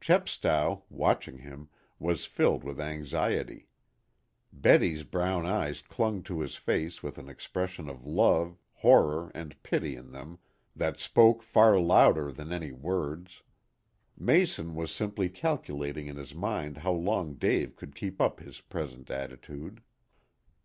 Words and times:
Chepstow, 0.00 0.82
watching 0.90 1.38
him, 1.38 1.68
was 2.00 2.24
filled 2.24 2.64
with 2.64 2.80
anxiety. 2.80 3.68
Betty's 4.52 5.04
brown 5.04 5.46
eyes 5.46 5.80
clung 5.80 6.24
to 6.24 6.40
his 6.40 6.56
face 6.56 7.04
with 7.04 7.18
an 7.18 7.28
expression 7.28 7.88
of 7.88 8.04
love, 8.04 8.58
horror 8.72 9.30
and 9.32 9.62
pity 9.62 9.94
in 9.94 10.10
them 10.10 10.40
that 10.74 10.98
spoke 10.98 11.40
far 11.40 11.78
louder 11.78 12.32
than 12.32 12.52
any 12.52 12.72
words. 12.72 13.44
Mason 14.18 14.74
was 14.74 14.90
simply 14.90 15.28
calculating 15.28 16.08
in 16.08 16.16
his 16.16 16.34
mind 16.34 16.78
how 16.78 16.90
long 16.90 17.34
Dave 17.34 17.76
could 17.76 17.94
keep 17.94 18.20
up 18.20 18.40
his 18.40 18.60
present 18.60 19.08
attitude. 19.08 19.82